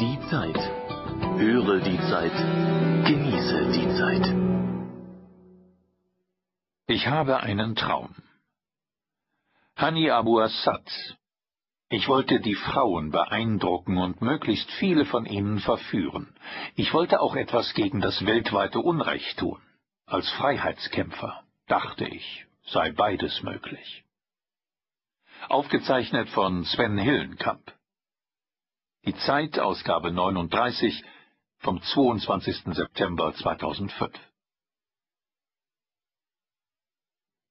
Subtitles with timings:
[0.00, 0.56] Die Zeit.
[1.38, 2.32] Höre die Zeit.
[3.06, 4.34] Genieße die Zeit.
[6.86, 8.14] Ich habe einen Traum.
[9.76, 10.88] Hani Abu Assad.
[11.90, 16.34] Ich wollte die Frauen beeindrucken und möglichst viele von ihnen verführen.
[16.74, 19.60] Ich wollte auch etwas gegen das weltweite Unrecht tun.
[20.06, 24.04] Als Freiheitskämpfer, dachte ich, sei beides möglich.
[25.48, 27.72] Aufgezeichnet von Sven Hillenkamp.
[29.04, 31.02] Die Zeit, Ausgabe 39
[31.58, 32.72] vom 22.
[32.72, 34.12] September 2005.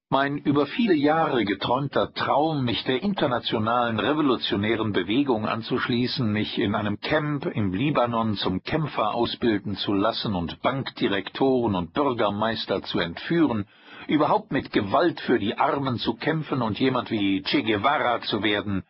[0.10, 7.02] Mein über viele Jahre geträumter Traum, mich der internationalen revolutionären Bewegung anzuschließen, mich in einem
[7.02, 13.68] Camp im Libanon zum Kämpfer ausbilden zu lassen und Bankdirektoren und Bürgermeister zu entführen,
[14.08, 18.86] überhaupt mit Gewalt für die Armen zu kämpfen und jemand wie Che Guevara zu werden,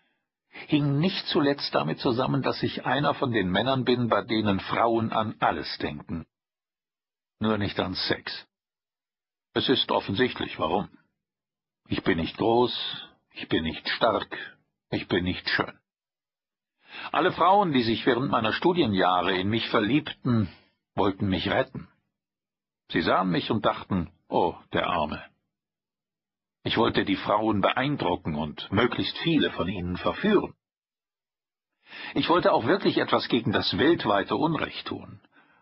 [0.67, 5.11] hing nicht zuletzt damit zusammen, dass ich einer von den Männern bin, bei denen Frauen
[5.11, 6.25] an alles denken.
[7.39, 8.47] Nur nicht an Sex.
[9.53, 10.89] Es ist offensichtlich, warum.
[11.87, 12.73] Ich bin nicht groß,
[13.33, 14.37] ich bin nicht stark,
[14.91, 15.77] ich bin nicht schön.
[17.11, 20.49] Alle Frauen, die sich während meiner Studienjahre in mich verliebten,
[20.95, 21.87] wollten mich retten.
[22.91, 25.30] Sie sahen mich und dachten, oh, der Arme.
[26.63, 30.53] Ich wollte die Frauen beeindrucken und möglichst viele von ihnen verführen.
[32.13, 35.19] Ich wollte auch wirklich etwas gegen das weltweite Unrecht tun.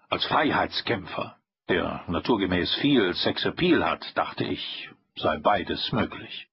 [0.09, 1.37] Als Freiheitskämpfer,
[1.69, 6.47] der naturgemäß viel Sexappeal hat, dachte ich, sei beides möglich.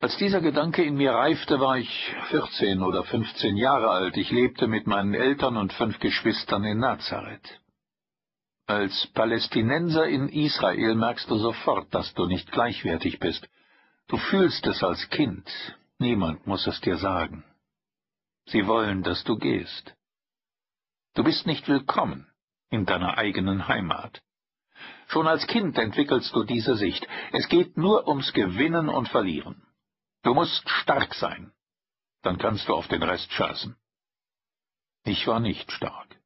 [0.00, 4.16] Als dieser Gedanke in mir reifte, war ich vierzehn oder fünfzehn Jahre alt.
[4.16, 7.60] Ich lebte mit meinen Eltern und fünf Geschwistern in Nazareth.
[8.68, 13.48] Als Palästinenser in Israel merkst du sofort, dass du nicht gleichwertig bist.
[14.08, 15.50] Du fühlst es als Kind.
[15.98, 17.44] Niemand muss es dir sagen.
[18.44, 19.94] Sie wollen, dass du gehst.
[21.14, 22.30] Du bist nicht willkommen
[22.68, 24.20] in deiner eigenen Heimat.
[25.06, 27.08] Schon als Kind entwickelst du diese Sicht.
[27.32, 29.66] Es geht nur ums Gewinnen und Verlieren.
[30.22, 31.52] Du musst stark sein.
[32.20, 33.76] Dann kannst du auf den Rest scheißen.
[35.04, 36.18] Ich war nicht stark.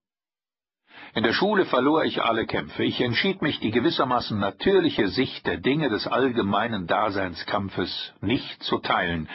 [1.15, 2.85] In der Schule verlor ich alle Kämpfe.
[2.85, 9.29] Ich entschied mich, die gewissermaßen natürliche Sicht der Dinge des allgemeinen Daseinskampfes nicht zu teilen.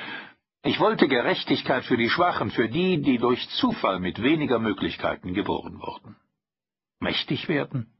[0.63, 5.79] Ich wollte Gerechtigkeit für die Schwachen, für die, die durch Zufall mit weniger Möglichkeiten geboren
[5.79, 6.15] wurden.
[6.99, 7.93] Mächtig werden?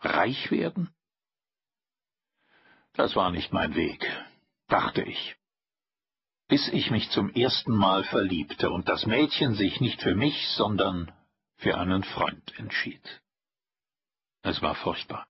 [0.00, 0.90] Reich werden?
[2.94, 4.06] Das war nicht mein Weg,
[4.68, 5.34] dachte ich.
[6.46, 11.10] Bis ich mich zum ersten Mal verliebte und das Mädchen sich nicht für mich, sondern
[11.64, 13.22] für einen Freund entschied.
[14.42, 15.26] Es war furchtbar.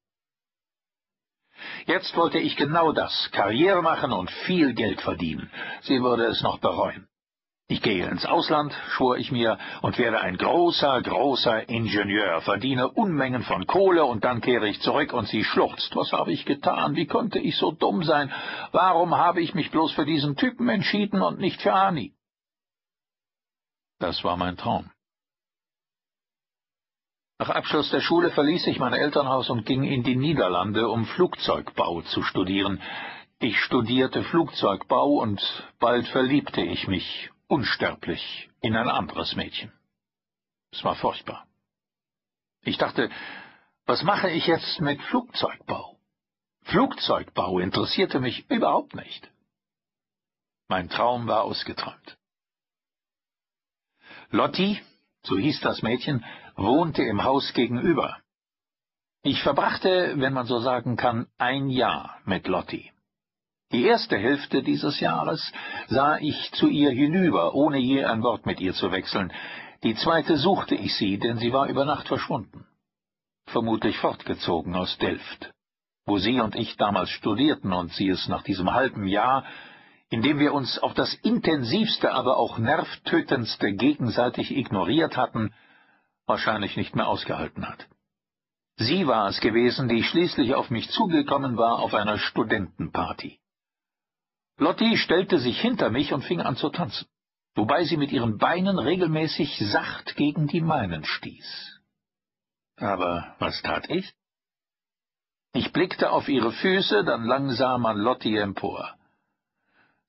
[1.86, 5.48] Jetzt wollte ich genau das, Karriere machen und viel Geld verdienen.
[5.82, 7.06] Sie würde es noch bereuen.
[7.68, 13.44] Ich gehe ins Ausland, schwor ich mir, und werde ein großer, großer Ingenieur, verdiene Unmengen
[13.44, 15.94] von Kohle, und dann kehre ich zurück, und sie schluchzt.
[15.94, 16.96] Was habe ich getan?
[16.96, 18.30] Wie konnte ich so dumm sein?
[18.72, 22.12] Warum habe ich mich bloß für diesen Typen entschieden und nicht für Ani?
[24.00, 24.90] Das war mein Traum.
[27.44, 32.00] Nach Abschluss der Schule verließ ich mein Elternhaus und ging in die Niederlande, um Flugzeugbau
[32.00, 32.80] zu studieren.
[33.38, 35.42] Ich studierte Flugzeugbau und
[35.78, 39.70] bald verliebte ich mich unsterblich in ein anderes Mädchen.
[40.72, 41.46] Es war furchtbar.
[42.62, 43.10] Ich dachte,
[43.84, 45.98] was mache ich jetzt mit Flugzeugbau?
[46.62, 49.30] Flugzeugbau interessierte mich überhaupt nicht.
[50.68, 52.16] Mein Traum war ausgeträumt.
[54.30, 54.80] Lotti,
[55.24, 56.24] so hieß das Mädchen,
[56.56, 58.18] wohnte im Haus gegenüber.
[59.22, 62.92] Ich verbrachte, wenn man so sagen kann, ein Jahr mit Lotti.
[63.72, 65.52] Die erste Hälfte dieses Jahres
[65.88, 69.32] sah ich zu ihr hinüber, ohne je ein Wort mit ihr zu wechseln.
[69.82, 72.66] Die zweite suchte ich sie, denn sie war über Nacht verschwunden.
[73.46, 75.52] Vermutlich fortgezogen aus Delft,
[76.06, 79.44] wo sie und ich damals studierten und sie es nach diesem halben Jahr
[80.14, 85.52] indem wir uns auf das intensivste, aber auch nervtötendste gegenseitig ignoriert hatten,
[86.24, 87.88] wahrscheinlich nicht mehr ausgehalten hat.
[88.76, 93.40] Sie war es gewesen, die schließlich auf mich zugekommen war auf einer Studentenparty.
[94.56, 97.08] Lotti stellte sich hinter mich und fing an zu tanzen,
[97.56, 101.80] wobei sie mit ihren Beinen regelmäßig sacht gegen die meinen stieß.
[102.76, 104.14] Aber was tat ich?
[105.54, 108.94] Ich blickte auf ihre Füße, dann langsam an Lotti empor.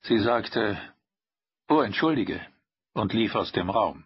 [0.07, 0.79] Sie sagte,
[1.67, 2.39] »Oh, entschuldige«,
[2.93, 4.05] und lief aus dem Raum.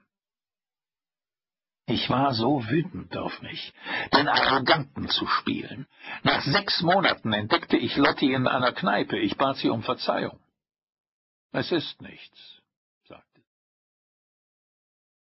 [1.87, 3.73] Ich war so wütend auf mich,
[4.13, 5.87] den Arroganten zu spielen.
[6.23, 9.17] Nach sechs Monaten entdeckte ich Lotti in einer Kneipe.
[9.17, 10.39] Ich bat sie um Verzeihung.
[11.51, 12.61] Es ist nichts,